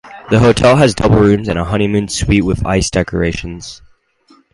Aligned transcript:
The 0.31 0.39
hotel 0.39 0.77
has 0.77 0.95
double 0.95 1.17
rooms 1.17 1.47
and 1.47 1.59
a 1.59 1.63
honeymoon 1.63 2.07
suite 2.07 2.43
with 2.43 2.65
ice 2.65 2.89
decorations. 2.89 3.83